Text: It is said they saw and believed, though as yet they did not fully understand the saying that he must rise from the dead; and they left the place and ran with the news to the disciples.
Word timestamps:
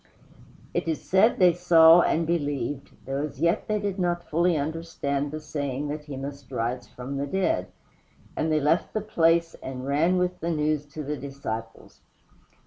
It 0.73 0.87
is 0.87 0.99
said 1.07 1.37
they 1.37 1.53
saw 1.53 2.01
and 2.01 2.25
believed, 2.25 2.89
though 3.05 3.21
as 3.21 3.39
yet 3.39 3.67
they 3.67 3.77
did 3.79 3.99
not 3.99 4.27
fully 4.31 4.57
understand 4.57 5.29
the 5.29 5.39
saying 5.39 5.89
that 5.89 6.05
he 6.05 6.17
must 6.17 6.51
rise 6.51 6.87
from 6.87 7.17
the 7.17 7.27
dead; 7.27 7.67
and 8.35 8.51
they 8.51 8.59
left 8.59 8.93
the 8.95 9.01
place 9.01 9.55
and 9.61 9.85
ran 9.85 10.17
with 10.17 10.39
the 10.39 10.49
news 10.49 10.87
to 10.87 11.03
the 11.03 11.17
disciples. 11.17 12.01